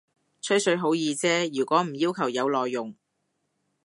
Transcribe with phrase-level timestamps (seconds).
[0.41, 2.95] 吹水好易啫，如果唔要求有內容